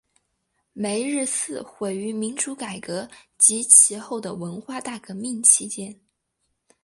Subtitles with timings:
[0.73, 3.07] 梅日寺毁于民主改革
[3.37, 6.01] 及其后的文化大革命期间。